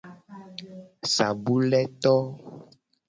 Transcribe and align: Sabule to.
Sabule 1.13 1.81
to. 2.01 2.13